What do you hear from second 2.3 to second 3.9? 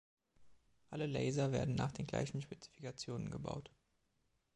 Spezifikationen gebaut.